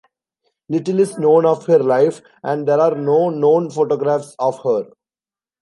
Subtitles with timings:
[0.67, 4.85] Little is known of her life, and there are no known photographs of her.